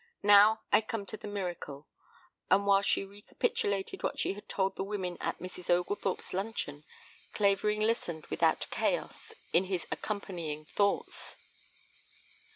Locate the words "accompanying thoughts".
9.91-11.35